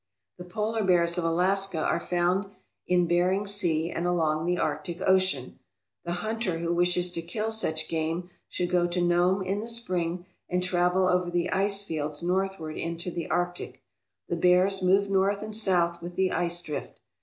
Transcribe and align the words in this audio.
The 0.39 0.45
polar 0.45 0.83
bears 0.83 1.19
of 1.19 1.23
Alaska 1.23 1.77
are 1.77 1.99
found 1.99 2.47
in 2.87 3.05
Bering 3.07 3.45
Sea 3.45 3.91
and 3.91 4.07
along 4.07 4.47
the 4.47 4.57
Arctic 4.57 4.99
Ocean. 5.05 5.59
The 6.05 6.11
hunter 6.25 6.57
who 6.57 6.73
wishes 6.73 7.11
to 7.11 7.21
kill 7.21 7.51
such 7.51 7.87
game 7.87 8.27
should 8.49 8.71
go 8.71 8.87
to 8.87 8.99
Nome 8.99 9.43
in 9.43 9.59
the 9.59 9.69
spring 9.69 10.25
and 10.49 10.63
travel 10.63 11.07
over 11.07 11.29
the 11.29 11.51
icefields 11.53 12.23
northward 12.23 12.77
into 12.79 13.11
the 13.11 13.29
Arctic. 13.29 13.83
The 14.27 14.37
bears 14.37 14.81
move 14.81 15.07
north 15.07 15.43
and 15.43 15.55
south 15.55 16.01
with 16.01 16.15
the 16.15 16.31
ice 16.31 16.61
drift. 16.61 16.99